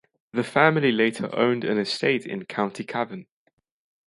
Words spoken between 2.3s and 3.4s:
County Cavan.